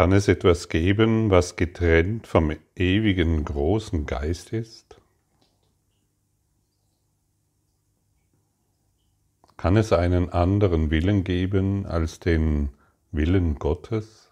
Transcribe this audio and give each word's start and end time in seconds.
Kann 0.00 0.12
es 0.12 0.28
etwas 0.28 0.70
geben, 0.70 1.28
was 1.28 1.56
getrennt 1.56 2.26
vom 2.26 2.56
ewigen 2.74 3.44
großen 3.44 4.06
Geist 4.06 4.50
ist? 4.54 4.98
Kann 9.58 9.76
es 9.76 9.92
einen 9.92 10.30
anderen 10.30 10.90
Willen 10.90 11.22
geben 11.22 11.84
als 11.84 12.18
den 12.18 12.70
Willen 13.12 13.58
Gottes? 13.58 14.30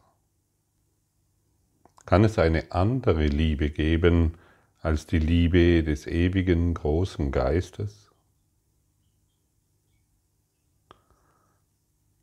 Kann 2.07 2.25
es 2.25 2.39
eine 2.39 2.73
andere 2.73 3.27
Liebe 3.27 3.69
geben 3.69 4.39
als 4.81 5.07
die 5.07 5.19
Liebe 5.19 5.85
des 5.85 6.07
ewigen 6.07 6.73
großen 6.73 7.31
Geistes? 7.31 8.11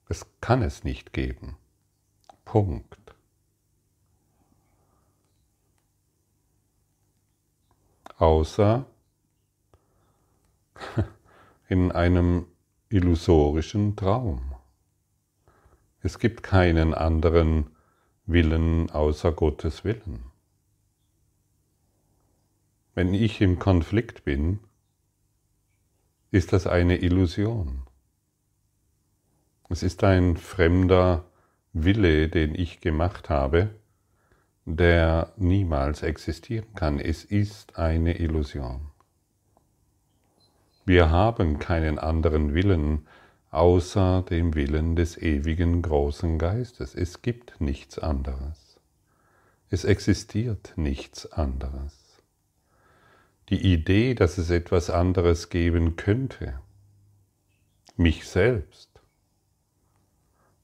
Es 0.10 0.26
kann 0.42 0.64
es 0.64 0.84
nicht 0.84 1.14
geben. 1.14 1.58
Punkt. 2.44 3.05
Außer 8.18 8.86
in 11.68 11.92
einem 11.92 12.48
illusorischen 12.90 13.96
Traum. 13.96 14.54
Es 16.02 16.20
gibt 16.20 16.44
keinen 16.44 16.94
anderen 16.94 17.72
Willen 18.26 18.90
außer 18.90 19.32
Gottes 19.32 19.84
Willen. 19.84 20.24
Wenn 22.94 23.14
ich 23.14 23.42
im 23.42 23.60
Konflikt 23.60 24.24
bin, 24.24 24.60
ist 26.32 26.54
das 26.54 26.68
eine 26.68 26.98
Illusion. 27.00 27.86
Es 29.68 29.84
ist 29.84 30.04
ein 30.06 30.38
fremder 30.38 31.26
Wille, 31.74 32.30
den 32.30 32.56
ich 32.56 32.80
gemacht 32.80 33.30
habe, 33.30 33.76
der 34.66 35.32
niemals 35.38 36.02
existieren 36.02 36.74
kann. 36.74 37.00
Es 37.00 37.24
ist 37.24 37.78
eine 37.78 38.18
Illusion. 38.18 38.92
Wir 40.86 41.10
haben 41.10 41.60
keinen 41.60 42.00
anderen 42.00 42.54
Willen 42.54 43.08
außer 43.52 44.24
dem 44.30 44.54
Willen 44.54 44.96
des 44.96 45.18
ewigen 45.18 45.82
großen 45.82 46.38
Geistes. 46.38 46.94
Es 46.94 47.22
gibt 47.22 47.62
nichts 47.62 47.98
anderes. 48.00 48.78
Es 49.70 49.84
existiert 49.84 50.74
nichts 50.76 51.32
anderes. 51.32 52.22
Die 53.50 53.74
Idee, 53.74 54.16
dass 54.16 54.38
es 54.38 54.50
etwas 54.50 54.90
anderes 54.90 55.50
geben 55.50 55.96
könnte, 55.96 56.60
mich 57.96 58.28
selbst, 58.28 58.90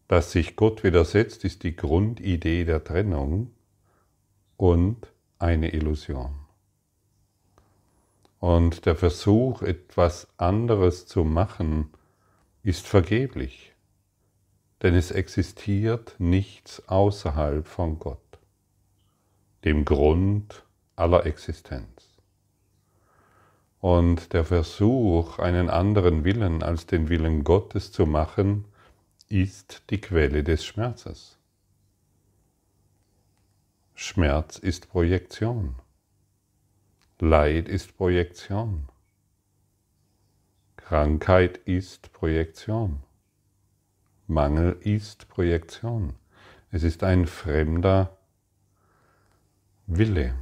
dass 0.08 0.32
sich 0.32 0.56
Gott 0.56 0.84
widersetzt, 0.84 1.46
ist 1.46 1.64
die 1.64 1.76
Grundidee 1.76 2.66
der 2.66 2.84
Trennung 2.84 3.52
und 4.62 5.08
eine 5.40 5.74
Illusion. 5.74 6.36
Und 8.38 8.86
der 8.86 8.96
Versuch, 8.96 9.64
etwas 9.64 10.28
anderes 10.38 11.08
zu 11.08 11.24
machen, 11.24 11.90
ist 12.62 12.86
vergeblich, 12.86 13.74
denn 14.84 14.94
es 14.94 15.10
existiert 15.10 16.14
nichts 16.20 16.88
außerhalb 16.88 17.66
von 17.66 17.98
Gott, 17.98 18.38
dem 19.66 19.84
Grund 19.84 20.64
aller 20.96 21.26
Existenz. 21.26 22.22
Und 23.80 24.32
der 24.32 24.46
Versuch, 24.46 25.40
einen 25.40 25.72
anderen 25.72 26.24
Willen 26.24 26.62
als 26.62 26.86
den 26.86 27.10
Willen 27.10 27.44
Gottes 27.44 27.92
zu 27.92 28.06
machen, 28.06 28.66
ist 29.28 29.82
die 29.90 30.00
Quelle 30.00 30.44
des 30.44 30.64
Schmerzes. 30.64 31.41
Schmerz 34.04 34.58
ist 34.58 34.90
Projektion. 34.90 35.76
Leid 37.20 37.70
ist 37.70 37.96
Projektion. 37.96 38.90
Krankheit 40.76 41.58
ist 41.66 42.12
Projektion. 42.12 43.04
Mangel 44.26 44.76
ist 44.82 45.28
Projektion. 45.28 46.16
Es 46.72 46.82
ist 46.82 47.04
ein 47.04 47.28
fremder 47.28 48.18
Wille. 49.86 50.34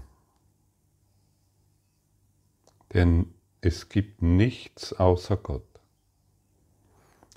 Denn 2.94 3.34
es 3.60 3.90
gibt 3.90 4.22
nichts 4.22 4.94
außer 4.94 5.36
Gott. 5.36 5.68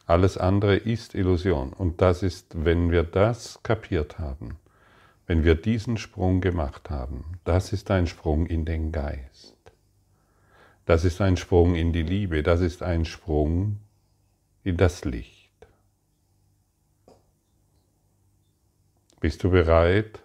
Alles 0.06 0.38
andere 0.38 0.76
ist 0.76 1.16
Illusion. 1.16 1.72
Und 1.72 2.00
das 2.00 2.22
ist, 2.22 2.64
wenn 2.64 2.92
wir 2.92 3.02
das 3.02 3.60
kapiert 3.64 4.20
haben, 4.20 4.56
wenn 5.32 5.44
wir 5.44 5.54
diesen 5.54 5.96
Sprung 5.96 6.42
gemacht 6.42 6.90
haben, 6.90 7.38
das 7.44 7.72
ist 7.72 7.90
ein 7.90 8.06
Sprung 8.06 8.44
in 8.44 8.66
den 8.66 8.92
Geist. 8.92 9.56
Das 10.84 11.06
ist 11.06 11.22
ein 11.22 11.38
Sprung 11.38 11.74
in 11.74 11.94
die 11.94 12.02
Liebe, 12.02 12.42
das 12.42 12.60
ist 12.60 12.82
ein 12.82 13.06
Sprung 13.06 13.78
in 14.62 14.76
das 14.76 15.06
Licht. 15.06 15.66
Bist 19.20 19.42
du 19.42 19.48
bereit 19.48 20.22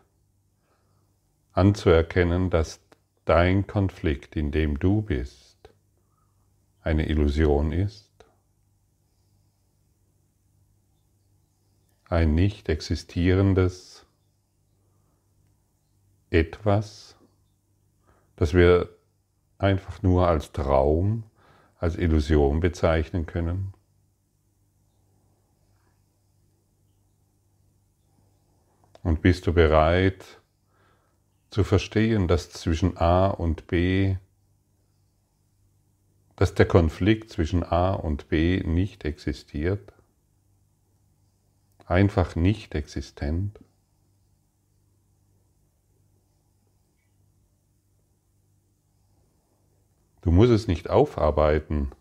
anzuerkennen, 1.54 2.50
dass 2.50 2.82
dein 3.24 3.66
Konflikt, 3.66 4.36
in 4.36 4.52
dem 4.52 4.78
du 4.78 5.04
bist, 5.04 5.70
eine 6.82 7.08
Illusion 7.08 7.72
ist? 7.72 8.12
Ein 12.10 12.36
nicht 12.36 12.68
existierendes 12.68 13.97
etwas, 16.30 17.16
das 18.36 18.54
wir 18.54 18.90
einfach 19.58 20.02
nur 20.04 20.28
als 20.28 20.52
Traum, 20.52 21.24
als 21.80 21.96
Illusion 21.96 22.60
bezeichnen 22.60 23.26
können? 23.26 23.74
Und 29.04 29.22
bist 29.22 29.48
du 29.48 29.54
bereit 29.54 30.42
zu 31.50 31.64
verstehen, 31.64 32.28
dass 32.28 32.52
zwischen 32.52 32.98
A 32.98 33.28
und 33.28 33.68
B, 33.68 34.18
dass 36.36 36.54
der 36.54 36.68
Konflikt 36.68 37.30
zwischen 37.30 37.64
A 37.64 37.94
und 37.94 38.28
B 38.28 38.62
nicht 38.66 39.06
existiert? 39.06 39.94
Einfach 41.86 42.36
nicht 42.36 42.76
existent? 42.76 43.60
Du 50.28 50.34
musst 50.34 50.52
es 50.52 50.68
nicht 50.68 50.90
aufarbeiten, 50.90 51.92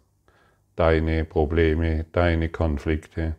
deine 0.75 1.25
Probleme, 1.25 2.07
deine 2.11 2.49
Konflikte. 2.49 3.37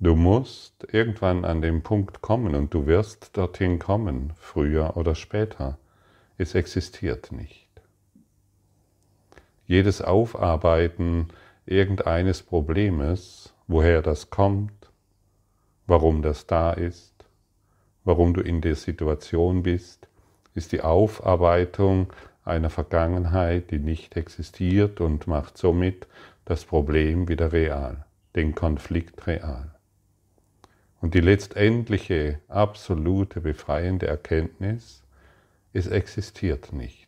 Du 0.00 0.16
musst 0.16 0.86
irgendwann 0.94 1.44
an 1.44 1.60
den 1.60 1.82
Punkt 1.82 2.22
kommen 2.22 2.54
und 2.54 2.72
du 2.72 2.86
wirst 2.86 3.36
dorthin 3.36 3.78
kommen, 3.78 4.32
früher 4.40 4.96
oder 4.96 5.14
später. 5.14 5.76
Es 6.38 6.54
existiert 6.54 7.32
nicht. 7.32 7.68
Jedes 9.66 10.00
Aufarbeiten 10.00 11.28
irgendeines 11.66 12.42
Problems, 12.42 13.52
woher 13.66 14.00
das 14.00 14.30
kommt, 14.30 14.90
warum 15.86 16.22
das 16.22 16.46
da 16.46 16.72
ist, 16.72 17.26
warum 18.04 18.32
du 18.32 18.40
in 18.40 18.62
der 18.62 18.74
Situation 18.74 19.64
bist, 19.64 20.08
ist 20.54 20.72
die 20.72 20.80
Aufarbeitung 20.80 22.10
einer 22.46 22.70
Vergangenheit, 22.70 23.70
die 23.70 23.78
nicht 23.78 24.16
existiert 24.16 25.00
und 25.00 25.26
macht 25.26 25.58
somit 25.58 26.06
das 26.44 26.64
Problem 26.64 27.28
wieder 27.28 27.52
real, 27.52 28.06
den 28.36 28.54
Konflikt 28.54 29.26
real. 29.26 29.74
Und 31.00 31.14
die 31.14 31.20
letztendliche, 31.20 32.40
absolute, 32.48 33.40
befreiende 33.40 34.06
Erkenntnis, 34.06 35.02
es 35.72 35.88
existiert 35.88 36.72
nicht. 36.72 37.06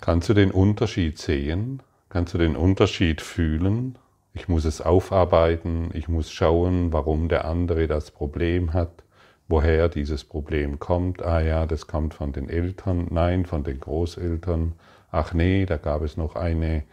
Kannst 0.00 0.28
du 0.28 0.34
den 0.34 0.50
Unterschied 0.50 1.18
sehen? 1.18 1.82
Kannst 2.08 2.34
du 2.34 2.38
den 2.38 2.56
Unterschied 2.56 3.20
fühlen? 3.20 3.98
Ich 4.32 4.48
muss 4.48 4.64
es 4.64 4.80
aufarbeiten, 4.80 5.90
ich 5.94 6.08
muss 6.08 6.30
schauen, 6.30 6.92
warum 6.92 7.28
der 7.28 7.46
andere 7.46 7.86
das 7.86 8.10
Problem 8.10 8.72
hat 8.72 9.02
woher 9.50 9.88
dieses 9.88 10.24
Problem 10.24 10.78
kommt. 10.78 11.22
Ah 11.22 11.40
ja, 11.40 11.66
das 11.66 11.86
kommt 11.86 12.14
von 12.14 12.32
den 12.32 12.48
Eltern, 12.48 13.08
nein, 13.10 13.44
von 13.44 13.64
den 13.64 13.80
Großeltern. 13.80 14.74
Ach 15.10 15.34
nee, 15.34 15.66
da 15.66 15.76
gab 15.76 16.02
es 16.02 16.16
noch 16.16 16.36
eine, 16.36 16.84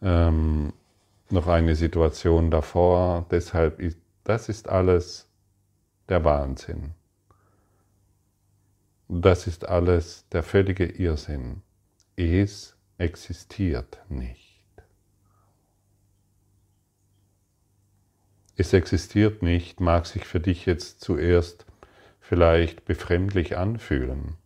ähm, 0.00 0.72
noch 1.30 1.46
eine 1.46 1.76
Situation 1.76 2.50
davor. 2.50 3.26
Deshalb 3.30 3.78
ist 3.80 3.98
das 4.24 4.48
ist 4.48 4.68
alles 4.68 5.28
der 6.08 6.24
Wahnsinn. 6.24 6.92
Das 9.08 9.46
ist 9.46 9.68
alles 9.68 10.26
der 10.30 10.42
völlige 10.42 10.86
Irrsinn. 10.86 11.62
Es 12.16 12.76
existiert 12.98 14.00
nicht. 14.08 14.52
es 18.56 18.72
existiert 18.72 19.42
nicht, 19.42 19.80
mag 19.80 20.06
sich 20.06 20.24
für 20.24 20.40
dich 20.40 20.66
jetzt 20.66 21.00
zuerst 21.00 21.66
vielleicht 22.22 22.84
befremdlich 22.86 23.58
anfühlen. 23.58 24.36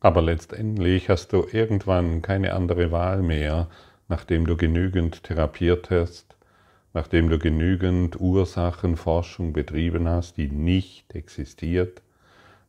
Aber 0.00 0.22
letztendlich 0.22 1.08
hast 1.08 1.32
du 1.32 1.46
irgendwann 1.50 2.22
keine 2.22 2.54
andere 2.54 2.90
Wahl 2.90 3.22
mehr, 3.22 3.68
nachdem 4.08 4.46
du 4.46 4.56
genügend 4.56 5.22
therapiert 5.22 5.90
hast, 5.90 6.36
nachdem 6.94 7.28
du 7.28 7.38
genügend 7.38 8.18
Ursachenforschung 8.18 9.52
betrieben 9.52 10.08
hast, 10.08 10.38
die 10.38 10.48
nicht 10.48 11.14
existiert, 11.14 12.02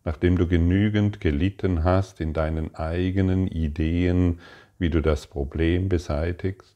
nachdem 0.04 0.38
du 0.38 0.48
genügend 0.48 1.22
gelitten 1.22 1.84
hast 1.84 2.22
in 2.22 2.34
deinen 2.34 2.76
eigenen 2.76 3.48
Ideen, 3.48 4.40
wie 4.78 4.90
du 4.90 5.02
das 5.02 5.28
Problem 5.28 5.90
beseitigst, 5.90 6.76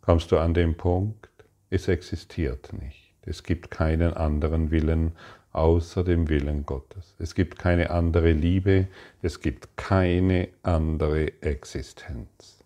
kommst 0.00 0.32
du 0.32 0.38
an 0.38 0.54
den 0.54 0.76
Punkt, 0.76 1.28
es 1.70 1.88
existiert 1.88 2.72
nicht. 2.72 3.03
Es 3.26 3.42
gibt 3.42 3.70
keinen 3.70 4.14
anderen 4.14 4.70
Willen 4.70 5.12
außer 5.52 6.04
dem 6.04 6.28
Willen 6.28 6.66
Gottes. 6.66 7.14
Es 7.18 7.34
gibt 7.34 7.58
keine 7.58 7.90
andere 7.90 8.32
Liebe, 8.32 8.88
es 9.22 9.40
gibt 9.40 9.76
keine 9.76 10.48
andere 10.62 11.42
Existenz. 11.42 12.64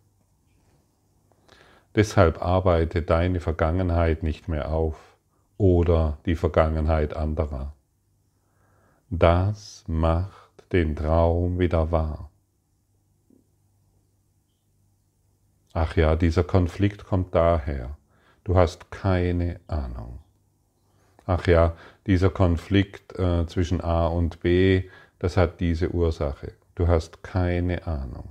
Deshalb 1.94 2.42
arbeite 2.42 3.02
deine 3.02 3.40
Vergangenheit 3.40 4.22
nicht 4.22 4.48
mehr 4.48 4.70
auf 4.70 5.16
oder 5.58 6.18
die 6.26 6.36
Vergangenheit 6.36 7.14
anderer. 7.14 7.74
Das 9.10 9.84
macht 9.86 10.72
den 10.72 10.96
Traum 10.96 11.58
wieder 11.58 11.90
wahr. 11.90 12.30
Ach 15.72 15.96
ja, 15.96 16.16
dieser 16.16 16.44
Konflikt 16.44 17.04
kommt 17.04 17.34
daher. 17.34 17.96
Du 18.44 18.56
hast 18.56 18.90
keine 18.90 19.60
Ahnung. 19.66 20.18
Ach 21.28 21.46
ja, 21.46 21.76
dieser 22.06 22.30
Konflikt 22.30 23.18
äh, 23.18 23.46
zwischen 23.46 23.82
A 23.82 24.06
und 24.06 24.40
B, 24.40 24.84
das 25.18 25.36
hat 25.36 25.60
diese 25.60 25.90
Ursache. 25.90 26.54
Du 26.74 26.88
hast 26.88 27.22
keine 27.22 27.86
Ahnung. 27.86 28.30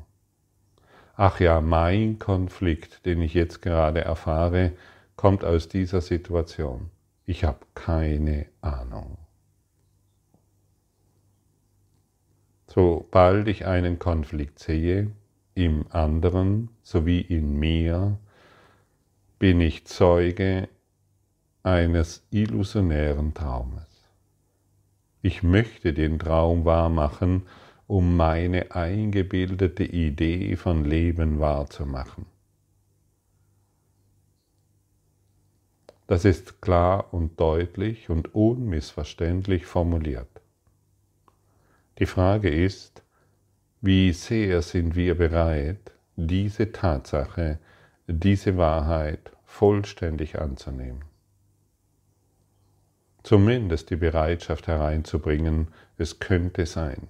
Ach 1.15 1.39
ja, 1.39 1.61
mein 1.61 2.17
Konflikt, 2.17 3.05
den 3.05 3.21
ich 3.21 3.35
jetzt 3.35 3.61
gerade 3.61 4.01
erfahre, 4.01 4.71
kommt 5.15 5.45
aus 5.45 5.69
dieser 5.69 6.01
Situation. 6.01 6.89
Ich 7.27 7.43
habe 7.43 7.59
keine 7.75 8.47
Ahnung. 8.61 9.19
Sobald 12.65 13.47
ich 13.47 13.67
einen 13.67 13.99
Konflikt 13.99 14.57
sehe, 14.57 15.11
im 15.53 15.85
anderen 15.91 16.69
sowie 16.81 17.21
in 17.21 17.59
mir, 17.59 18.17
bin 19.37 19.61
ich 19.61 19.85
Zeuge 19.85 20.67
eines 21.63 22.25
illusionären 22.31 23.33
Traumes. 23.33 23.87
Ich 25.21 25.43
möchte 25.43 25.93
den 25.93 26.19
Traum 26.19 26.63
wahrmachen, 26.63 27.43
um 27.87 28.15
meine 28.15 28.71
eingebildete 28.71 29.83
Idee 29.83 30.55
von 30.55 30.85
Leben 30.85 31.39
wahrzumachen. 31.39 32.25
Das 36.05 36.23
ist 36.23 36.61
klar 36.61 37.13
und 37.13 37.39
deutlich 37.39 38.09
und 38.09 38.33
unmissverständlich 38.33 39.65
formuliert. 39.65 40.29
Die 41.99 42.05
Frage 42.05 42.49
ist, 42.49 43.03
wie 43.81 44.13
sehr 44.13 44.61
sind 44.61 44.95
wir 44.95 45.15
bereit, 45.15 45.91
diese 46.15 46.71
Tatsache, 46.71 47.59
diese 48.07 48.57
Wahrheit 48.57 49.31
vollständig 49.45 50.39
anzunehmen 50.39 51.06
zumindest 53.27 53.89
die 53.89 53.97
Bereitschaft 53.97 54.67
hereinzubringen, 54.67 55.67
es 55.97 56.19
könnte 56.19 56.65
sein. 56.65 57.09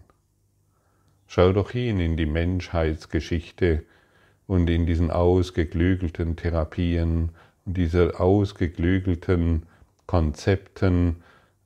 Schau 1.27 1.53
doch 1.53 1.69
hin 1.69 1.99
in 1.99 2.17
die 2.17 2.25
Menschheitsgeschichte 2.25 3.83
und 4.47 4.67
in 4.67 4.87
diesen 4.87 5.11
ausgeklügelten 5.11 6.35
Therapien 6.35 7.29
und 7.65 7.77
diese 7.77 8.19
ausgeklügelten 8.19 9.67
Konzepten, 10.07 11.17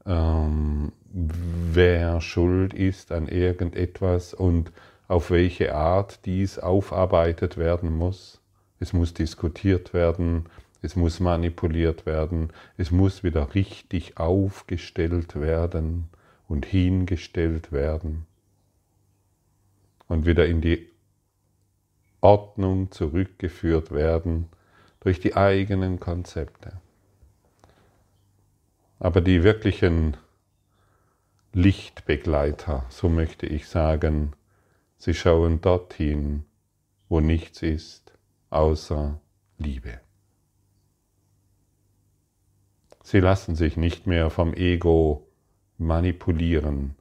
ähm, 0.06 0.92
wer 1.14 2.20
schuld 2.20 2.74
ist 2.74 3.14
an 3.14 3.30
irgendetwas 3.30 4.34
und 4.34 4.74
auf 5.08 5.32
welche 5.32 5.74
Art 5.76 6.26
dies 6.26 6.60
aufarbeitet 6.60 7.56
werden 7.56 7.96
muss. 7.96 8.42
Es 8.82 8.92
muss 8.92 9.14
diskutiert 9.14 9.94
werden, 9.94 10.48
es 10.82 10.96
muss 10.96 11.20
manipuliert 11.20 12.06
werden, 12.06 12.52
es 12.78 12.92
muss 12.92 13.24
wieder 13.24 13.54
richtig 13.54 14.18
aufgestellt 14.18 15.40
werden 15.40 16.10
und 16.48 16.66
hingestellt 16.66 17.72
werden 17.72 18.26
und 20.08 20.26
wieder 20.26 20.48
in 20.48 20.62
die 20.62 20.90
Ordnung 22.20 22.92
zurückgeführt 22.92 23.92
werden 23.92 24.50
durch 25.00 25.20
die 25.20 25.36
eigenen 25.36 26.00
Konzepte. 26.00 26.80
Aber 29.00 29.22
die 29.22 29.44
wirklichen 29.44 30.18
Lichtbegleiter, 31.54 32.86
so 32.90 33.10
möchte 33.10 33.46
ich 33.46 33.68
sagen, 33.68 34.34
sie 34.98 35.14
schauen 35.14 35.62
dorthin, 35.62 36.46
wo 37.10 37.20
nichts 37.20 37.62
ist 37.62 38.14
außer 38.52 39.20
Liebe. 39.58 40.00
Sie 43.12 43.20
lassen 43.20 43.56
sich 43.56 43.76
nicht 43.76 44.08
mehr 44.08 44.30
vom 44.30 44.54
Ego 44.54 45.28
manipulieren. 45.78 46.96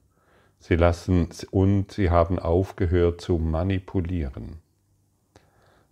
Sie 0.59 0.75
lassen 0.75 1.29
und 1.51 1.93
sie 1.93 2.09
haben 2.09 2.37
aufgehört 2.37 3.21
zu 3.21 3.37
manipulieren. 3.37 4.57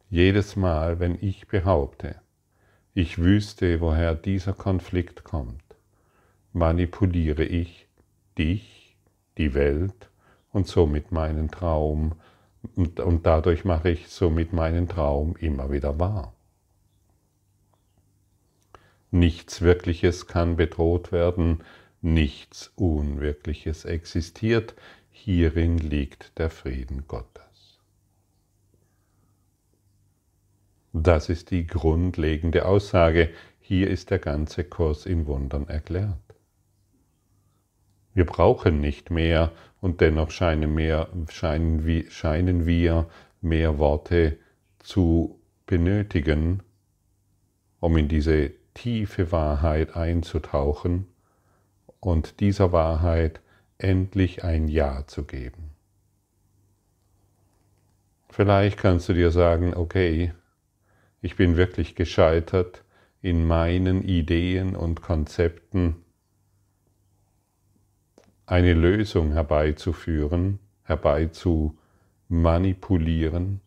Jedes 0.09 0.57
Mal, 0.57 0.99
wenn 0.99 1.17
ich 1.21 1.47
behaupte, 1.47 2.15
ich 2.93 3.19
wüsste, 3.19 3.79
woher 3.79 4.13
dieser 4.13 4.51
Konflikt 4.51 5.23
kommt, 5.23 5.63
manipuliere 6.51 7.45
ich 7.45 7.87
dich, 8.37 8.97
die 9.37 9.53
Welt 9.53 10.09
und 10.51 10.67
somit 10.67 11.13
meinen 11.13 11.49
Traum 11.49 12.15
und, 12.75 12.99
und 12.99 13.25
dadurch 13.25 13.63
mache 13.63 13.91
ich 13.91 14.09
somit 14.09 14.51
meinen 14.51 14.89
Traum 14.89 15.37
immer 15.37 15.71
wieder 15.71 15.97
wahr. 15.97 16.33
Nichts 19.11 19.61
Wirkliches 19.61 20.27
kann 20.27 20.55
bedroht 20.55 21.11
werden, 21.11 21.63
nichts 22.01 22.71
Unwirkliches 22.75 23.85
existiert, 23.85 24.75
hierin 25.09 25.77
liegt 25.77 26.37
der 26.37 26.49
Frieden 26.49 27.05
Gottes. 27.07 27.79
Das 30.93 31.29
ist 31.29 31.51
die 31.51 31.67
grundlegende 31.67 32.65
Aussage, 32.65 33.29
hier 33.59 33.89
ist 33.89 34.09
der 34.09 34.19
ganze 34.19 34.63
Kurs 34.63 35.05
in 35.05 35.27
Wundern 35.27 35.67
erklärt. 35.67 36.17
Wir 38.13 38.25
brauchen 38.25 38.81
nicht 38.81 39.11
mehr 39.11 39.51
und 39.81 40.01
dennoch 40.01 40.31
scheinen, 40.31 40.73
mehr, 40.73 41.09
scheinen, 41.29 41.85
wir, 41.85 42.09
scheinen 42.09 42.65
wir 42.65 43.07
mehr 43.41 43.77
Worte 43.77 44.37
zu 44.79 45.39
benötigen, 45.67 46.63
um 47.79 47.95
in 47.97 48.07
diese 48.07 48.58
tiefe 48.73 49.31
Wahrheit 49.31 49.95
einzutauchen 49.95 51.07
und 51.99 52.39
dieser 52.39 52.71
Wahrheit 52.71 53.41
endlich 53.77 54.43
ein 54.43 54.67
Ja 54.67 55.05
zu 55.07 55.23
geben. 55.23 55.71
Vielleicht 58.29 58.77
kannst 58.77 59.09
du 59.09 59.13
dir 59.13 59.31
sagen, 59.31 59.73
okay, 59.73 60.33
ich 61.21 61.35
bin 61.35 61.57
wirklich 61.57 61.95
gescheitert 61.95 62.83
in 63.21 63.45
meinen 63.45 64.03
Ideen 64.03 64.75
und 64.75 65.01
Konzepten, 65.01 65.97
eine 68.45 68.73
Lösung 68.73 69.33
herbeizuführen, 69.33 70.59
herbeizumanipulieren. 70.83 73.61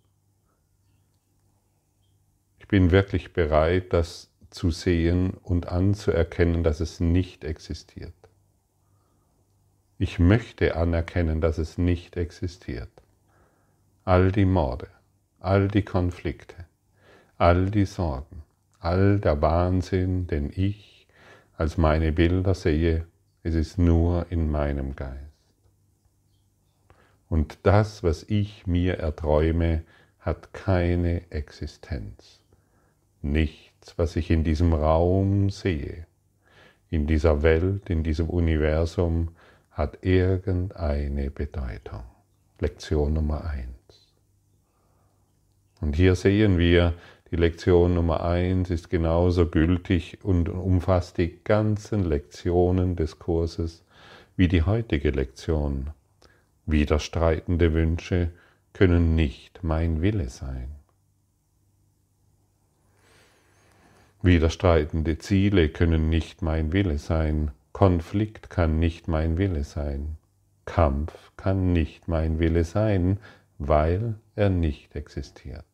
Ich 2.58 2.66
bin 2.66 2.90
wirklich 2.90 3.32
bereit, 3.32 3.92
das 3.92 4.31
zu 4.52 4.70
sehen 4.70 5.34
und 5.42 5.68
anzuerkennen, 5.68 6.62
dass 6.62 6.80
es 6.80 7.00
nicht 7.00 7.44
existiert. 7.44 8.12
Ich 9.98 10.18
möchte 10.18 10.76
anerkennen, 10.76 11.40
dass 11.40 11.58
es 11.58 11.78
nicht 11.78 12.16
existiert. 12.16 12.90
All 14.04 14.32
die 14.32 14.44
Morde, 14.44 14.88
all 15.38 15.68
die 15.68 15.84
Konflikte, 15.84 16.64
all 17.38 17.70
die 17.70 17.84
Sorgen, 17.84 18.42
all 18.80 19.20
der 19.20 19.40
Wahnsinn, 19.40 20.26
den 20.26 20.50
ich 20.54 21.06
als 21.56 21.78
meine 21.78 22.12
Bilder 22.12 22.54
sehe, 22.54 23.06
es 23.42 23.54
ist 23.54 23.78
nur 23.78 24.26
in 24.30 24.50
meinem 24.50 24.96
Geist. 24.96 25.18
Und 27.28 27.58
das, 27.62 28.02
was 28.02 28.24
ich 28.24 28.66
mir 28.66 28.98
erträume, 28.98 29.84
hat 30.18 30.52
keine 30.52 31.30
Existenz. 31.30 32.40
Nicht 33.22 33.71
was 33.96 34.16
ich 34.16 34.30
in 34.30 34.44
diesem 34.44 34.72
Raum 34.72 35.50
sehe, 35.50 36.06
in 36.90 37.06
dieser 37.06 37.42
Welt, 37.42 37.90
in 37.90 38.02
diesem 38.02 38.28
Universum, 38.28 39.30
hat 39.70 40.04
irgendeine 40.04 41.30
Bedeutung. 41.30 42.02
Lektion 42.60 43.14
Nummer 43.14 43.44
eins. 43.44 44.12
Und 45.80 45.96
hier 45.96 46.14
sehen 46.14 46.58
wir, 46.58 46.94
die 47.30 47.36
Lektion 47.36 47.94
Nummer 47.94 48.22
eins 48.22 48.70
ist 48.70 48.90
genauso 48.90 49.46
gültig 49.48 50.18
und 50.22 50.48
umfasst 50.48 51.18
die 51.18 51.42
ganzen 51.42 52.04
Lektionen 52.04 52.94
des 52.94 53.18
Kurses 53.18 53.82
wie 54.36 54.48
die 54.48 54.62
heutige 54.62 55.10
Lektion. 55.10 55.90
Widerstreitende 56.66 57.72
Wünsche 57.72 58.30
können 58.74 59.14
nicht 59.14 59.64
mein 59.64 60.02
Wille 60.02 60.28
sein. 60.28 60.81
Widerstreitende 64.22 65.18
Ziele 65.18 65.68
können 65.68 66.08
nicht 66.08 66.42
mein 66.42 66.72
Wille 66.72 66.98
sein. 66.98 67.50
Konflikt 67.72 68.50
kann 68.50 68.78
nicht 68.78 69.08
mein 69.08 69.36
Wille 69.36 69.64
sein. 69.64 70.16
Kampf 70.64 71.32
kann 71.36 71.72
nicht 71.72 72.06
mein 72.06 72.38
Wille 72.38 72.62
sein, 72.62 73.18
weil 73.58 74.14
er 74.36 74.48
nicht 74.48 74.94
existiert. 74.94 75.64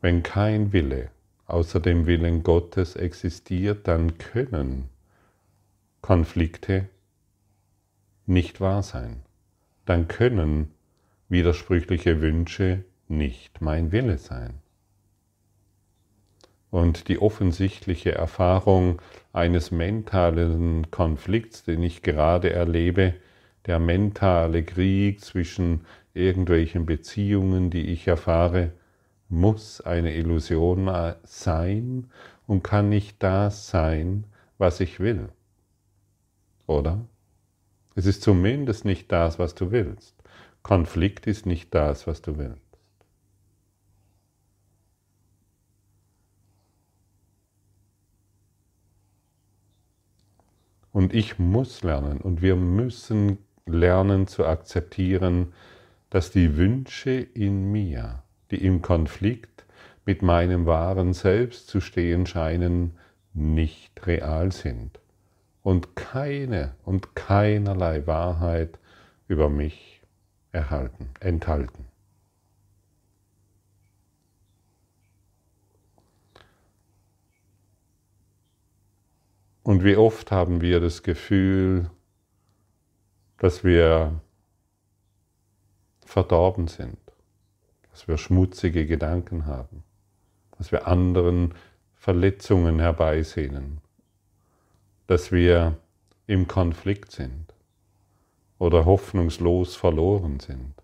Wenn 0.00 0.22
kein 0.22 0.72
Wille 0.72 1.10
außer 1.46 1.80
dem 1.80 2.06
Willen 2.06 2.44
Gottes 2.44 2.96
existiert, 2.96 3.88
dann 3.88 4.18
können 4.18 4.88
Konflikte 6.00 6.88
nicht 8.26 8.60
wahr 8.60 8.82
sein. 8.82 9.22
Dann 9.84 10.06
können 10.06 10.72
widersprüchliche 11.32 12.20
Wünsche 12.20 12.84
nicht 13.08 13.62
mein 13.62 13.90
Wille 13.90 14.18
sein. 14.18 14.60
Und 16.70 17.08
die 17.08 17.18
offensichtliche 17.20 18.12
Erfahrung 18.12 19.00
eines 19.32 19.70
mentalen 19.70 20.90
Konflikts, 20.90 21.64
den 21.64 21.82
ich 21.82 22.02
gerade 22.02 22.52
erlebe, 22.52 23.14
der 23.66 23.78
mentale 23.78 24.62
Krieg 24.62 25.22
zwischen 25.22 25.86
irgendwelchen 26.12 26.84
Beziehungen, 26.84 27.70
die 27.70 27.86
ich 27.86 28.06
erfahre, 28.06 28.72
muss 29.30 29.80
eine 29.80 30.14
Illusion 30.14 30.90
sein 31.24 32.10
und 32.46 32.62
kann 32.62 32.90
nicht 32.90 33.22
das 33.22 33.68
sein, 33.68 34.24
was 34.58 34.80
ich 34.80 35.00
will. 35.00 35.30
Oder? 36.66 37.06
Es 37.94 38.04
ist 38.04 38.22
zumindest 38.22 38.84
nicht 38.84 39.10
das, 39.10 39.38
was 39.38 39.54
du 39.54 39.70
willst. 39.70 40.21
Konflikt 40.62 41.26
ist 41.26 41.46
nicht 41.46 41.74
das, 41.74 42.06
was 42.06 42.22
du 42.22 42.38
willst. 42.38 42.60
Und 50.92 51.14
ich 51.14 51.38
muss 51.38 51.82
lernen 51.82 52.20
und 52.20 52.42
wir 52.42 52.54
müssen 52.54 53.38
lernen 53.66 54.26
zu 54.26 54.44
akzeptieren, 54.44 55.52
dass 56.10 56.30
die 56.30 56.56
Wünsche 56.56 57.12
in 57.12 57.72
mir 57.72 58.22
die 58.52 58.64
im 58.64 58.82
Konflikt 58.82 59.64
mit 60.04 60.22
meinem 60.22 60.66
wahren 60.66 61.14
Selbst 61.14 61.68
zu 61.68 61.80
stehen 61.80 62.26
scheinen, 62.26 62.92
nicht 63.34 64.06
real 64.06 64.52
sind 64.52 65.00
und 65.62 65.96
keine 65.96 66.74
und 66.84 67.16
keinerlei 67.16 68.06
Wahrheit 68.06 68.78
über 69.26 69.48
mich 69.48 69.91
erhalten, 70.52 71.10
enthalten. 71.20 71.86
Und 79.62 79.84
wie 79.84 79.96
oft 79.96 80.30
haben 80.30 80.60
wir 80.60 80.80
das 80.80 81.02
Gefühl, 81.02 81.90
dass 83.38 83.64
wir 83.64 84.20
verdorben 86.04 86.68
sind 86.68 86.98
dass 87.92 88.08
wir 88.08 88.18
schmutzige 88.18 88.86
Gedanken 88.86 89.46
haben, 89.46 89.84
dass 90.58 90.72
wir 90.72 90.86
anderen 90.88 91.54
Verletzungen 91.94 92.80
herbeisehnen, 92.80 93.80
dass 95.06 95.30
wir 95.30 95.78
im 96.26 96.48
Konflikt 96.48 97.12
sind 97.12 97.51
oder 98.62 98.84
hoffnungslos 98.84 99.76
verloren 99.76 100.40
sind. 100.40 100.74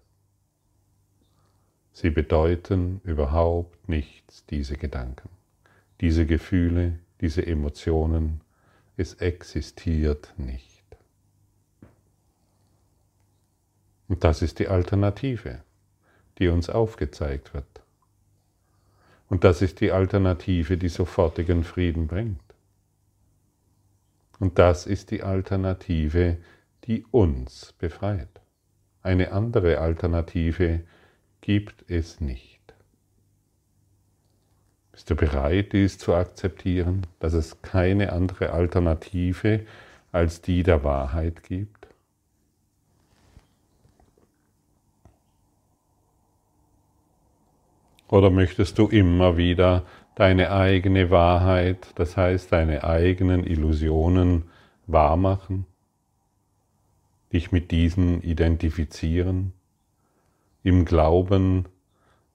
Sie 1.92 2.10
bedeuten 2.10 3.00
überhaupt 3.04 3.88
nichts, 3.88 4.44
diese 4.46 4.76
Gedanken, 4.76 5.28
diese 6.00 6.26
Gefühle, 6.26 6.98
diese 7.20 7.46
Emotionen. 7.46 8.40
Es 8.96 9.14
existiert 9.14 10.34
nicht. 10.36 10.84
Und 14.08 14.24
das 14.24 14.42
ist 14.42 14.58
die 14.58 14.68
Alternative 14.68 15.60
die 16.38 16.48
uns 16.48 16.70
aufgezeigt 16.70 17.52
wird. 17.52 17.66
Und 19.28 19.44
das 19.44 19.60
ist 19.60 19.80
die 19.80 19.92
Alternative, 19.92 20.78
die 20.78 20.88
sofortigen 20.88 21.64
Frieden 21.64 22.06
bringt. 22.06 22.40
Und 24.38 24.58
das 24.58 24.86
ist 24.86 25.10
die 25.10 25.22
Alternative, 25.22 26.38
die 26.88 27.04
uns 27.10 27.74
befreit. 27.78 28.40
Eine 29.02 29.30
andere 29.32 29.78
Alternative 29.78 30.80
gibt 31.42 31.88
es 31.88 32.20
nicht. 32.20 32.58
Bist 34.90 35.10
du 35.10 35.14
bereit, 35.14 35.74
dies 35.74 35.98
zu 35.98 36.14
akzeptieren, 36.14 37.06
dass 37.20 37.34
es 37.34 37.62
keine 37.62 38.12
andere 38.12 38.50
Alternative 38.50 39.66
als 40.12 40.40
die 40.40 40.62
der 40.62 40.82
Wahrheit 40.82 41.44
gibt? 41.44 41.86
Oder 48.08 48.30
möchtest 48.30 48.78
du 48.78 48.88
immer 48.88 49.36
wieder 49.36 49.84
deine 50.16 50.50
eigene 50.50 51.10
Wahrheit, 51.10 51.92
das 51.96 52.16
heißt 52.16 52.50
deine 52.50 52.82
eigenen 52.82 53.44
Illusionen 53.44 54.50
wahrmachen, 54.86 55.66
dich 57.32 57.52
mit 57.52 57.70
diesen 57.70 58.22
identifizieren, 58.22 59.52
im 60.62 60.84
Glauben, 60.84 61.66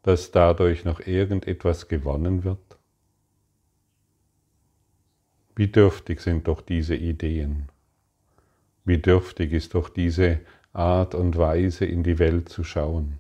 dass 0.04 0.32
dadurch 0.32 0.86
noch 0.86 1.00
irgendetwas 1.00 1.88
gewonnen 1.88 2.44
wird? 2.44 2.78
Wie 5.56 5.68
dürftig 5.68 6.20
sind 6.22 6.48
doch 6.48 6.62
diese 6.62 6.96
Ideen? 6.96 7.70
Wie 8.86 8.98
dürftig 8.98 9.54
ist 9.54 9.76
doch 9.76 9.90
diese 9.90 10.40
Art 10.74 11.16
und 11.16 11.38
Weise 11.38 11.86
in 11.86 12.04
die 12.04 12.20
Welt 12.20 12.50
zu 12.50 12.64
schauen? 12.64 13.20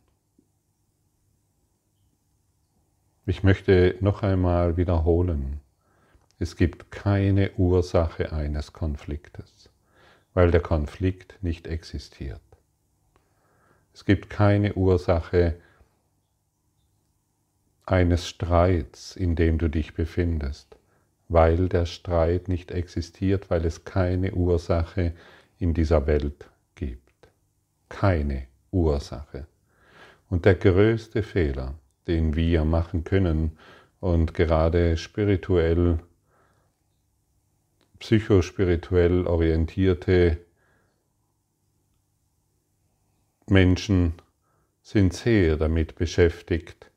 Ich 3.26 3.44
möchte 3.44 3.96
noch 4.02 4.24
einmal 4.24 4.76
wiederholen, 4.76 5.62
es 6.40 6.58
gibt 6.58 6.92
keine 6.92 7.52
Ursache 7.54 8.34
eines 8.34 8.74
Konfliktes, 8.74 9.70
weil 10.34 10.52
der 10.52 10.62
Konflikt 10.62 11.38
nicht 11.42 11.68
existiert. 11.68 12.42
Es 13.94 14.06
gibt 14.06 14.30
keine 14.30 14.74
Ursache 14.74 15.56
eines 17.86 18.28
Streits, 18.28 19.16
in 19.16 19.36
dem 19.36 19.58
du 19.58 19.70
dich 19.70 19.94
befindest, 19.94 20.78
weil 21.28 21.70
der 21.70 21.86
Streit 21.86 22.48
nicht 22.48 22.72
existiert, 22.72 23.50
weil 23.50 23.66
es 23.66 23.86
keine 23.86 24.34
Ursache 24.34 25.14
in 25.60 25.74
dieser 25.74 26.08
Welt 26.08 26.50
gibt. 26.76 27.02
Keine 27.90 28.48
Ursache. 28.72 29.46
Und 30.30 30.46
der 30.46 30.56
größte 30.56 31.22
Fehler, 31.22 31.76
den 32.08 32.36
wir 32.36 32.66
machen 32.66 33.04
können. 33.04 33.58
Und 34.00 34.34
gerade 34.34 34.98
spirituell, 34.98 36.00
psychospirituell 38.04 39.28
orientierte 39.28 40.38
Menschen 43.48 44.16
sind 44.82 45.14
sehr 45.14 45.56
damit 45.56 45.96
beschäftigt, 45.96 46.92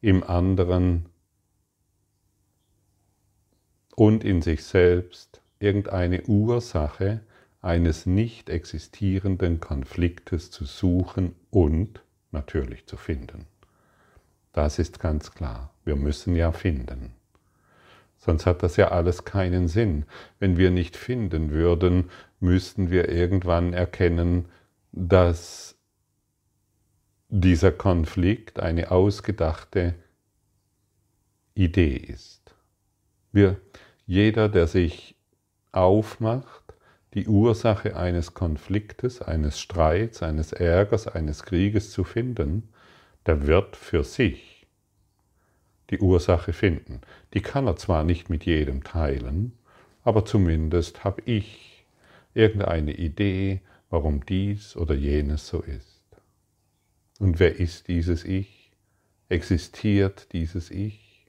im 0.00 0.22
anderen 0.22 1.06
und 3.96 4.22
in 4.22 4.40
sich 4.40 4.62
selbst 4.62 5.42
irgendeine 5.58 6.22
Ursache 6.26 7.22
eines 7.60 8.06
nicht 8.06 8.48
existierenden 8.48 9.58
Konfliktes 9.58 10.52
zu 10.52 10.64
suchen 10.64 11.34
und 11.50 12.04
natürlich 12.30 12.86
zu 12.86 12.96
finden. 12.96 13.46
Das 14.52 14.78
ist 14.78 15.00
ganz 15.00 15.32
klar. 15.32 15.74
Wir 15.84 15.96
müssen 15.96 16.36
ja 16.36 16.52
finden. 16.52 17.16
Sonst 18.24 18.46
hat 18.46 18.62
das 18.62 18.76
ja 18.76 18.92
alles 18.92 19.24
keinen 19.24 19.66
Sinn. 19.66 20.04
Wenn 20.38 20.56
wir 20.56 20.70
nicht 20.70 20.96
finden 20.96 21.50
würden, 21.50 22.08
müssten 22.38 22.88
wir 22.88 23.08
irgendwann 23.08 23.72
erkennen, 23.72 24.46
dass 24.92 25.76
dieser 27.28 27.72
Konflikt 27.72 28.60
eine 28.60 28.92
ausgedachte 28.92 29.96
Idee 31.54 31.96
ist. 31.96 32.54
Wir, 33.32 33.60
jeder, 34.06 34.48
der 34.48 34.68
sich 34.68 35.16
aufmacht, 35.72 36.74
die 37.14 37.26
Ursache 37.26 37.96
eines 37.96 38.34
Konfliktes, 38.34 39.20
eines 39.20 39.58
Streits, 39.58 40.22
eines 40.22 40.52
Ärgers, 40.52 41.08
eines 41.08 41.42
Krieges 41.42 41.90
zu 41.90 42.04
finden, 42.04 42.68
der 43.26 43.48
wird 43.48 43.74
für 43.74 44.04
sich 44.04 44.51
die 45.92 46.00
Ursache 46.00 46.52
finden. 46.52 47.00
Die 47.34 47.42
kann 47.42 47.66
er 47.66 47.76
zwar 47.76 48.02
nicht 48.02 48.30
mit 48.30 48.44
jedem 48.44 48.82
teilen, 48.82 49.52
aber 50.02 50.24
zumindest 50.24 51.04
habe 51.04 51.22
ich 51.26 51.86
irgendeine 52.34 52.94
Idee, 52.94 53.60
warum 53.90 54.24
dies 54.26 54.76
oder 54.76 54.94
jenes 54.94 55.46
so 55.46 55.60
ist. 55.60 56.02
Und 57.18 57.38
wer 57.38 57.60
ist 57.60 57.88
dieses 57.88 58.24
Ich? 58.24 58.72
Existiert 59.28 60.32
dieses 60.32 60.70
Ich? 60.70 61.26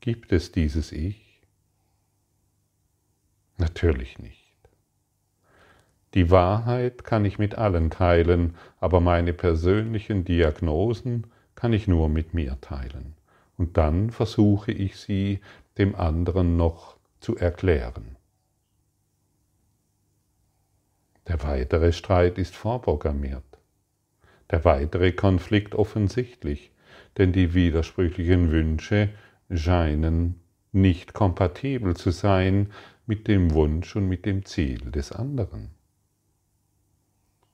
Gibt 0.00 0.30
es 0.32 0.52
dieses 0.52 0.92
Ich? 0.92 1.40
Natürlich 3.56 4.18
nicht. 4.18 4.44
Die 6.12 6.30
Wahrheit 6.30 7.02
kann 7.02 7.24
ich 7.24 7.38
mit 7.38 7.56
allen 7.56 7.90
teilen, 7.90 8.56
aber 8.78 9.00
meine 9.00 9.32
persönlichen 9.32 10.24
Diagnosen 10.24 11.26
kann 11.54 11.72
ich 11.72 11.88
nur 11.88 12.08
mit 12.08 12.34
mir 12.34 12.60
teilen. 12.60 13.14
Und 13.56 13.76
dann 13.76 14.10
versuche 14.10 14.72
ich 14.72 14.96
sie 14.96 15.40
dem 15.78 15.94
anderen 15.94 16.56
noch 16.56 16.96
zu 17.20 17.36
erklären. 17.36 18.16
Der 21.28 21.42
weitere 21.42 21.92
Streit 21.92 22.38
ist 22.38 22.54
vorprogrammiert. 22.54 23.44
Der 24.50 24.64
weitere 24.64 25.12
Konflikt 25.12 25.74
offensichtlich, 25.74 26.70
denn 27.16 27.32
die 27.32 27.54
widersprüchlichen 27.54 28.50
Wünsche 28.50 29.08
scheinen 29.50 30.40
nicht 30.72 31.14
kompatibel 31.14 31.96
zu 31.96 32.10
sein 32.10 32.72
mit 33.06 33.28
dem 33.28 33.54
Wunsch 33.54 33.96
und 33.96 34.08
mit 34.08 34.26
dem 34.26 34.44
Ziel 34.44 34.90
des 34.90 35.12
anderen. 35.12 35.70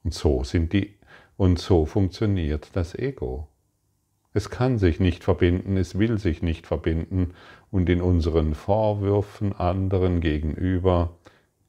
Und 0.02 0.14
so 0.14 0.42
sind 0.42 0.72
die 0.72 0.96
und 1.36 1.58
so 1.58 1.86
funktioniert 1.86 2.70
das 2.74 2.94
Ego. 2.94 3.49
Es 4.32 4.48
kann 4.48 4.78
sich 4.78 5.00
nicht 5.00 5.24
verbinden, 5.24 5.76
es 5.76 5.98
will 5.98 6.18
sich 6.18 6.40
nicht 6.42 6.66
verbinden, 6.66 7.34
und 7.70 7.88
in 7.88 8.00
unseren 8.00 8.54
Vorwürfen 8.54 9.52
anderen 9.52 10.20
gegenüber 10.20 11.16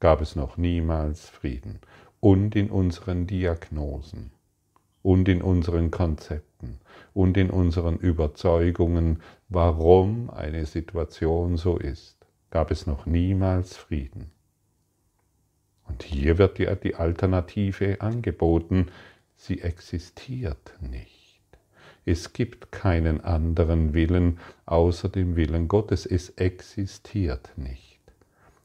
gab 0.00 0.20
es 0.20 0.36
noch 0.36 0.56
niemals 0.56 1.28
Frieden. 1.28 1.80
Und 2.20 2.54
in 2.54 2.70
unseren 2.70 3.26
Diagnosen 3.26 4.30
und 5.02 5.28
in 5.28 5.42
unseren 5.42 5.90
Konzepten 5.90 6.78
und 7.14 7.36
in 7.36 7.50
unseren 7.50 7.98
Überzeugungen, 7.98 9.20
warum 9.48 10.30
eine 10.30 10.64
Situation 10.66 11.56
so 11.56 11.76
ist, 11.76 12.16
gab 12.50 12.70
es 12.70 12.86
noch 12.86 13.06
niemals 13.06 13.76
Frieden. 13.76 14.30
Und 15.88 16.04
hier 16.04 16.38
wird 16.38 16.58
dir 16.58 16.76
die 16.76 16.94
Alternative 16.94 18.00
angeboten, 18.00 18.86
sie 19.34 19.60
existiert 19.62 20.74
nicht. 20.80 21.21
Es 22.04 22.32
gibt 22.32 22.72
keinen 22.72 23.20
anderen 23.20 23.94
Willen 23.94 24.38
außer 24.66 25.08
dem 25.08 25.36
Willen 25.36 25.68
Gottes. 25.68 26.04
Es 26.04 26.30
existiert 26.30 27.50
nicht. 27.56 28.00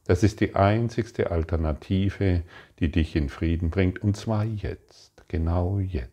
Das 0.06 0.24
ist 0.24 0.40
die 0.40 0.56
einzigste 0.56 1.32
Alternative, 1.32 2.44
die 2.80 2.90
dich 2.90 3.16
in 3.16 3.30
Frieden 3.30 3.70
bringt, 3.70 4.02
und 4.02 4.16
zwar 4.16 4.46
jetzt, 4.46 5.24
genau 5.28 5.80
jetzt. 5.80 6.12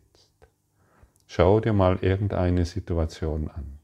Schau 1.27 1.59
dir 1.59 1.73
mal 1.73 1.97
irgendeine 2.01 2.65
Situation 2.65 3.49
an. 3.49 3.79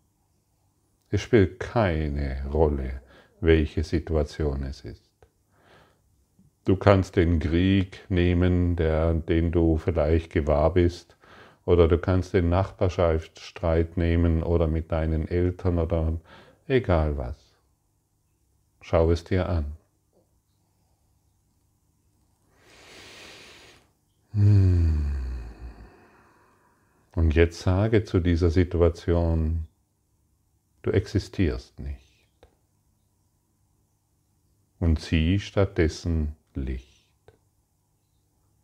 Es 1.10 1.22
spielt 1.22 1.60
keine 1.60 2.46
Rolle, 2.52 3.02
welche 3.40 3.84
Situation 3.84 4.64
es 4.64 4.82
ist. 4.82 5.12
Du 6.66 6.76
kannst 6.76 7.16
den 7.16 7.40
Krieg 7.40 8.06
nehmen, 8.10 8.76
der, 8.76 9.14
den 9.16 9.52
du 9.52 9.78
vielleicht 9.78 10.32
gewahr 10.32 10.74
bist, 10.74 11.18
oder 11.66 11.88
du 11.88 11.98
kannst 11.98 12.34
den 12.34 12.50
Nachbarschaftsstreit 12.50 13.98
nehmen 13.98 14.44
oder 14.44 14.68
mit 14.68 14.92
deinen 14.92 15.28
Eltern 15.28 15.80
oder 15.80 16.18
egal 16.68 17.18
was. 17.18 17.38
Schau 18.82 19.12
es 19.12 19.24
dir 19.24 19.48
an. 19.48 19.78
Hm. 24.34 25.12
Und 27.14 27.36
jetzt 27.36 27.60
sage 27.60 28.06
zu 28.06 28.20
dieser 28.20 28.50
Situation, 28.50 29.68
du 30.82 30.92
existierst 30.92 31.80
nicht. 31.80 32.02
Und 34.80 35.00
sieh 35.00 35.40
stattdessen 35.40 36.36
Licht. 36.56 36.90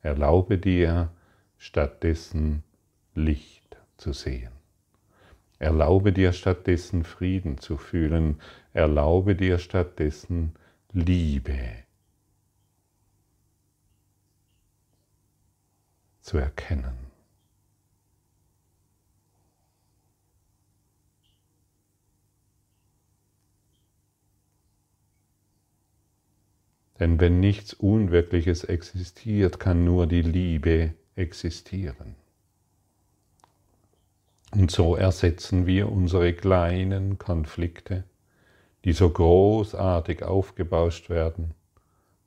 Erlaube 0.01 0.57
dir 0.57 1.11
stattdessen 1.57 2.63
Licht 3.17 3.77
zu 3.97 4.13
sehen. 4.13 4.51
Erlaube 5.57 6.13
dir 6.13 6.33
stattdessen 6.33 7.03
Frieden 7.03 7.57
zu 7.57 7.77
fühlen. 7.77 8.39
Erlaube 8.73 9.35
dir 9.35 9.57
stattdessen 9.57 10.53
Liebe 10.93 11.57
zu 16.21 16.37
erkennen. 16.37 17.07
Denn 26.99 27.19
wenn 27.19 27.39
nichts 27.39 27.73
Unwirkliches 27.73 28.63
existiert, 28.63 29.59
kann 29.59 29.83
nur 29.85 30.05
die 30.05 30.21
Liebe 30.21 30.93
existieren. 31.15 32.15
Und 34.51 34.71
so 34.71 34.95
ersetzen 34.95 35.65
wir 35.65 35.91
unsere 35.91 36.33
kleinen 36.33 37.17
Konflikte, 37.17 38.05
die 38.85 38.93
so 38.93 39.09
großartig 39.09 40.23
aufgebauscht 40.23 41.09
werden, 41.09 41.53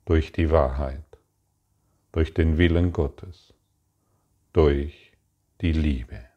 durch 0.05 0.31
die 0.31 0.51
Wahrheit, 0.51 1.03
durch 2.11 2.33
den 2.33 2.57
Willen 2.57 2.91
Gottes, 2.93 3.53
durch 4.53 5.11
die 5.61 5.71
Liebe. 5.71 6.31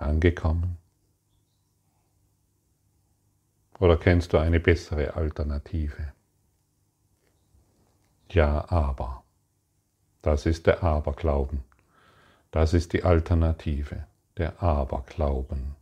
angekommen? 0.00 0.78
Oder 3.78 3.96
kennst 3.96 4.32
du 4.32 4.38
eine 4.38 4.60
bessere 4.60 5.14
Alternative? 5.14 6.12
Ja, 8.32 8.70
aber. 8.70 9.24
Das 10.22 10.46
ist 10.46 10.66
der 10.66 10.84
Aberglauben. 10.84 11.64
Das 12.52 12.74
ist 12.74 12.92
die 12.92 13.02
Alternative, 13.02 14.04
der 14.36 14.62
Aberglauben. 14.62 15.74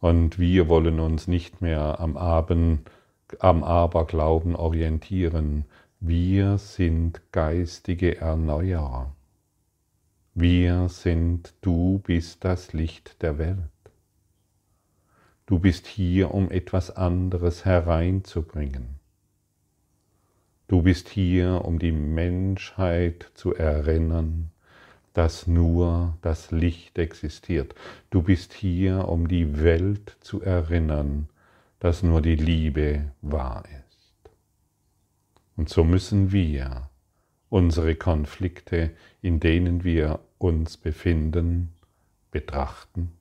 Und 0.00 0.38
wir 0.38 0.68
wollen 0.68 1.00
uns 1.00 1.28
nicht 1.28 1.62
mehr 1.62 2.00
am, 2.00 2.16
Abend, 2.16 2.90
am 3.38 3.64
Aberglauben 3.64 4.56
orientieren. 4.56 5.64
Wir 6.00 6.58
sind 6.58 7.22
geistige 7.32 8.18
Erneuerer. 8.18 9.14
Wir 10.34 10.88
sind, 10.88 11.54
du 11.60 12.00
bist 12.00 12.44
das 12.44 12.72
Licht 12.72 13.22
der 13.22 13.38
Welt. 13.38 13.58
Du 15.46 15.58
bist 15.58 15.86
hier, 15.86 16.34
um 16.34 16.50
etwas 16.50 16.90
anderes 16.90 17.64
hereinzubringen. 17.64 19.01
Du 20.72 20.80
bist 20.80 21.10
hier, 21.10 21.66
um 21.66 21.78
die 21.78 21.92
Menschheit 21.92 23.30
zu 23.34 23.54
erinnern, 23.54 24.52
dass 25.12 25.46
nur 25.46 26.16
das 26.22 26.50
Licht 26.50 26.98
existiert. 26.98 27.74
Du 28.08 28.22
bist 28.22 28.54
hier, 28.54 29.06
um 29.06 29.28
die 29.28 29.62
Welt 29.62 30.16
zu 30.20 30.40
erinnern, 30.40 31.28
dass 31.78 32.02
nur 32.02 32.22
die 32.22 32.36
Liebe 32.36 33.12
wahr 33.20 33.64
ist. 33.66 34.30
Und 35.58 35.68
so 35.68 35.84
müssen 35.84 36.32
wir 36.32 36.88
unsere 37.50 37.94
Konflikte, 37.94 38.92
in 39.20 39.40
denen 39.40 39.84
wir 39.84 40.20
uns 40.38 40.78
befinden, 40.78 41.74
betrachten 42.30 43.12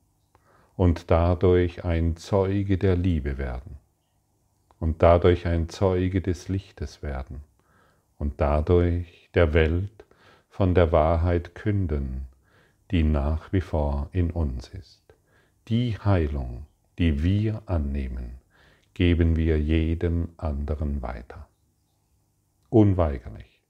und 0.77 1.11
dadurch 1.11 1.83
ein 1.83 2.15
Zeuge 2.15 2.77
der 2.77 2.95
Liebe 2.95 3.37
werden 3.37 3.80
und 4.81 5.01
dadurch 5.03 5.47
ein 5.47 5.69
Zeuge 5.69 6.21
des 6.21 6.49
Lichtes 6.49 7.01
werden 7.03 7.43
und 8.17 8.41
dadurch 8.41 9.29
der 9.35 9.53
Welt 9.53 10.05
von 10.49 10.75
der 10.75 10.91
Wahrheit 10.91 11.55
künden, 11.55 12.27
die 12.91 13.03
nach 13.03 13.53
wie 13.53 13.61
vor 13.61 14.09
in 14.11 14.31
uns 14.31 14.67
ist. 14.69 15.01
Die 15.69 15.97
Heilung, 15.97 16.65
die 16.99 17.23
wir 17.23 17.61
annehmen, 17.67 18.39
geben 18.93 19.37
wir 19.37 19.59
jedem 19.61 20.29
anderen 20.37 21.01
weiter. 21.01 21.47
unweigerlich. 22.69 23.61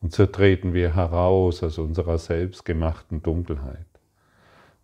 Und 0.00 0.12
so 0.12 0.26
treten 0.26 0.74
wir 0.74 0.94
heraus 0.94 1.62
aus 1.62 1.78
unserer 1.78 2.18
selbstgemachten 2.18 3.22
Dunkelheit. 3.22 3.86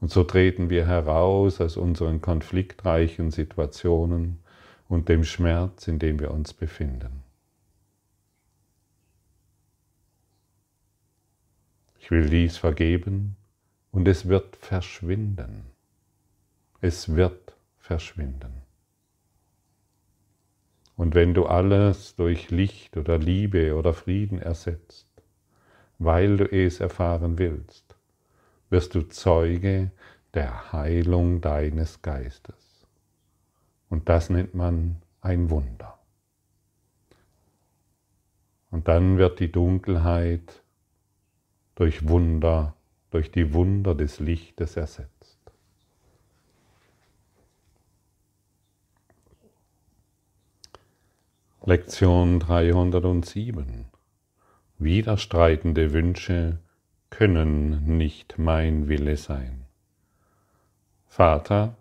Und 0.00 0.10
so 0.10 0.24
treten 0.24 0.70
wir 0.70 0.86
heraus 0.86 1.60
aus 1.60 1.76
unseren 1.76 2.20
konfliktreichen 2.20 3.30
Situationen 3.30 4.40
und 4.88 5.08
dem 5.08 5.24
Schmerz, 5.24 5.88
in 5.88 5.98
dem 5.98 6.20
wir 6.20 6.30
uns 6.30 6.52
befinden. 6.52 7.22
Ich 11.98 12.10
will 12.10 12.28
dies 12.28 12.56
vergeben 12.56 13.36
und 13.90 14.06
es 14.06 14.28
wird 14.28 14.56
verschwinden. 14.56 15.64
Es 16.80 17.16
wird 17.16 17.56
verschwinden. 17.78 18.62
Und 20.96 21.14
wenn 21.14 21.34
du 21.34 21.46
alles 21.46 22.14
durch 22.14 22.50
Licht 22.50 22.96
oder 22.96 23.18
Liebe 23.18 23.74
oder 23.74 23.92
Frieden 23.92 24.40
ersetzt, 24.40 25.08
weil 25.98 26.36
du 26.36 26.44
es 26.44 26.80
erfahren 26.80 27.38
willst, 27.38 27.96
wirst 28.70 28.94
du 28.94 29.02
Zeuge 29.02 29.90
der 30.34 30.72
Heilung 30.72 31.40
deines 31.40 32.02
Geistes. 32.02 32.65
Und 33.88 34.08
das 34.08 34.30
nennt 34.30 34.54
man 34.54 35.02
ein 35.20 35.50
Wunder. 35.50 35.98
Und 38.70 38.88
dann 38.88 39.18
wird 39.18 39.40
die 39.40 39.50
Dunkelheit 39.50 40.62
durch 41.76 42.08
Wunder, 42.08 42.74
durch 43.10 43.30
die 43.30 43.54
Wunder 43.54 43.94
des 43.94 44.18
Lichtes 44.18 44.76
ersetzt. 44.76 45.38
Lektion 51.64 52.38
307 52.38 53.86
Widerstreitende 54.78 55.92
Wünsche 55.92 56.60
können 57.10 57.96
nicht 57.96 58.38
mein 58.38 58.88
Wille 58.88 59.16
sein. 59.16 59.64
Vater, 61.06 61.76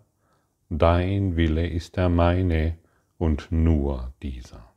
dein 0.70 1.36
Wille 1.36 1.66
ist 1.66 1.96
der 1.96 2.08
meine 2.08 2.76
und 3.18 3.50
nur 3.50 4.12
dieser. 4.22 4.72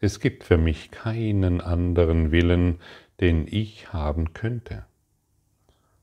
Es 0.00 0.18
gibt 0.18 0.44
für 0.44 0.58
mich 0.58 0.90
keinen 0.90 1.60
anderen 1.60 2.32
Willen, 2.32 2.80
den 3.20 3.46
ich 3.48 3.92
haben 3.92 4.32
könnte. 4.32 4.84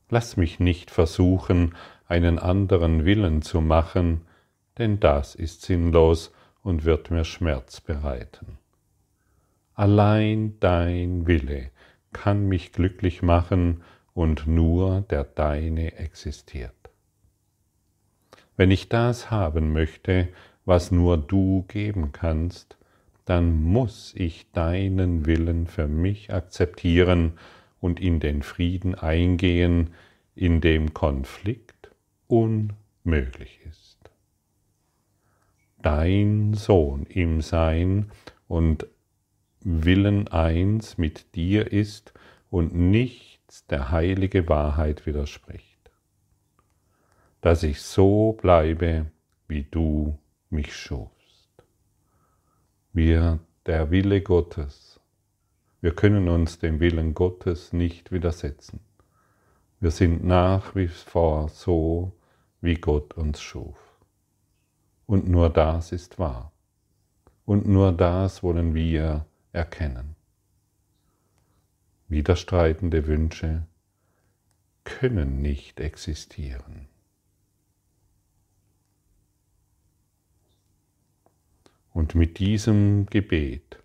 Lass 0.08 0.36
mich 0.36 0.58
nicht 0.58 0.90
versuchen, 0.90 1.74
einen 2.06 2.38
anderen 2.38 3.04
Willen 3.04 3.42
zu 3.42 3.60
machen, 3.60 4.22
denn 4.78 4.98
das 4.98 5.34
ist 5.34 5.62
sinnlos 5.62 6.32
und 6.62 6.84
wird 6.84 7.10
mir 7.10 7.24
Schmerz 7.24 7.80
bereiten. 7.80 8.58
Allein 9.74 10.58
dein 10.60 11.26
Wille 11.26 11.70
kann 12.12 12.48
mich 12.48 12.72
glücklich 12.72 13.22
machen 13.22 13.82
und 14.14 14.46
nur 14.46 15.02
der 15.02 15.24
deine 15.24 15.96
existiert. 15.98 16.79
Wenn 18.60 18.70
ich 18.70 18.90
das 18.90 19.30
haben 19.30 19.72
möchte, 19.72 20.28
was 20.66 20.90
nur 20.90 21.16
du 21.16 21.64
geben 21.68 22.12
kannst, 22.12 22.76
dann 23.24 23.62
muss 23.62 24.12
ich 24.14 24.52
deinen 24.52 25.24
Willen 25.24 25.66
für 25.66 25.88
mich 25.88 26.30
akzeptieren 26.30 27.38
und 27.80 28.00
in 28.00 28.20
den 28.20 28.42
Frieden 28.42 28.94
eingehen, 28.94 29.94
in 30.34 30.60
dem 30.60 30.92
Konflikt 30.92 31.90
unmöglich 32.26 33.60
ist 33.66 33.98
dein 35.78 36.52
Sohn 36.52 37.06
im 37.06 37.40
Sein 37.40 38.10
und 38.46 38.86
Willen 39.62 40.28
eins 40.28 40.98
mit 40.98 41.34
dir 41.34 41.72
ist 41.72 42.12
und 42.50 42.74
nichts 42.74 43.66
der 43.68 43.90
heilige 43.90 44.50
Wahrheit 44.50 45.06
widerspricht. 45.06 45.69
Dass 47.40 47.62
ich 47.62 47.80
so 47.80 48.32
bleibe, 48.32 49.06
wie 49.48 49.64
du 49.64 50.18
mich 50.50 50.74
schufst. 50.74 51.50
Wir, 52.92 53.38
der 53.66 53.90
Wille 53.90 54.20
Gottes, 54.20 55.00
wir 55.80 55.94
können 55.94 56.28
uns 56.28 56.58
dem 56.58 56.80
Willen 56.80 57.14
Gottes 57.14 57.72
nicht 57.72 58.12
widersetzen. 58.12 58.80
Wir 59.80 59.90
sind 59.90 60.22
nach 60.22 60.74
wie 60.74 60.88
vor 60.88 61.48
so, 61.48 62.12
wie 62.60 62.74
Gott 62.74 63.14
uns 63.14 63.40
schuf. 63.40 63.78
Und 65.06 65.26
nur 65.26 65.48
das 65.48 65.92
ist 65.92 66.18
wahr. 66.18 66.52
Und 67.46 67.66
nur 67.66 67.92
das 67.92 68.42
wollen 68.42 68.74
wir 68.74 69.24
erkennen. 69.52 70.16
Widerstreitende 72.08 73.06
Wünsche 73.06 73.66
können 74.84 75.40
nicht 75.40 75.80
existieren. 75.80 76.89
Und 81.92 82.14
mit 82.14 82.38
diesem 82.38 83.06
Gebet 83.06 83.78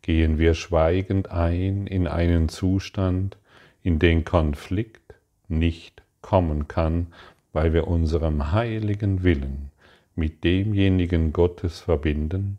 gehen 0.00 0.38
wir 0.38 0.54
schweigend 0.54 1.30
ein 1.30 1.86
in 1.86 2.06
einen 2.06 2.48
Zustand, 2.48 3.36
in 3.82 3.98
den 3.98 4.24
Konflikt 4.24 5.14
nicht 5.48 6.02
kommen 6.22 6.68
kann, 6.68 7.08
weil 7.52 7.72
wir 7.72 7.86
unserem 7.86 8.52
heiligen 8.52 9.22
Willen 9.22 9.70
mit 10.14 10.44
demjenigen 10.44 11.32
Gottes 11.32 11.80
verbinden, 11.80 12.58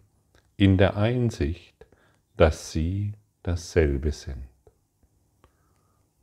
in 0.58 0.78
der 0.78 0.98
Einsicht, 0.98 1.86
dass 2.38 2.72
sie 2.72 3.14
dasselbe 3.44 4.12
sind. 4.12 4.48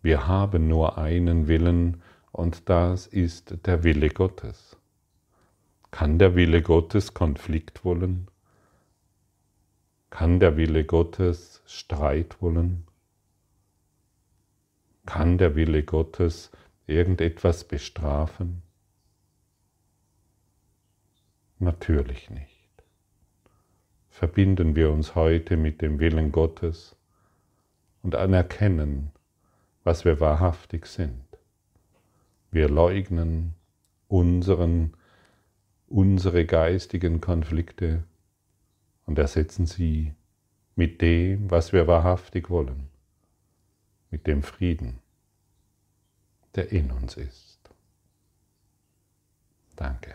Wir 0.03 0.27
haben 0.27 0.69
nur 0.69 0.99
einen 0.99 1.47
Willen 1.47 2.03
und 2.33 2.69
das 2.69 3.07
ist 3.07 3.67
der 3.67 3.85
Wille 3.85 4.09
Gottes. 4.09 4.77
Kann 5.91 6.19
der 6.19 6.35
Wille 6.35 6.63
Gottes 6.63 7.13
Konflikt 7.15 7.85
wollen? 7.85 8.30
Kann 10.11 10.41
der 10.41 10.57
Wille 10.57 10.85
Gottes 10.85 11.63
Streit 11.67 12.43
wollen? 12.43 12.85
Kann 15.07 15.39
der 15.39 15.55
Wille 15.55 15.85
Gottes 15.85 16.51
irgendetwas 16.87 17.65
bestrafen? 17.65 18.63
Natürlich 21.59 22.29
nicht. 22.31 22.51
Verbinden 24.09 24.75
wir 24.75 24.91
uns 24.91 25.15
heute 25.15 25.57
mit 25.57 25.81
dem 25.81 26.01
Willen 26.01 26.33
Gottes 26.33 26.97
und 28.03 28.17
anerkennen, 28.17 29.13
was 29.85 30.05
wir 30.05 30.21
wahrhaftig 30.21 30.87
sind. 30.87 31.25
Wir 32.51 32.69
leugnen 32.69 33.55
unseren, 34.09 34.95
unsere 35.87 36.45
geistigen 36.45 37.21
Konflikte 37.21 38.05
und 39.11 39.19
ersetzen 39.19 39.67
sie 39.67 40.15
mit 40.77 41.03
dem, 41.03 41.51
was 41.51 41.73
wir 41.73 41.89
wahrhaftig 41.89 42.49
wollen, 42.49 42.91
mit 44.13 44.29
dem 44.29 44.45
Frieden, 44.45 45.01
der 46.55 46.71
in 46.71 46.93
uns 46.93 47.17
ist. 47.17 47.59
Danke. 49.75 50.15